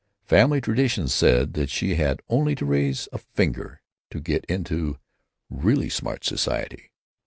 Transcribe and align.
Family 0.23 0.59
tradition 0.61 1.07
said 1.07 1.53
that 1.53 1.69
she 1.69 1.93
had 1.93 2.23
only 2.27 2.55
to 2.55 2.65
raise 2.65 3.07
a 3.13 3.19
finger 3.19 3.83
to 4.09 4.19
get 4.19 4.43
into 4.45 4.97
really 5.47 5.89
smart 5.89 6.25
society. 6.25 6.89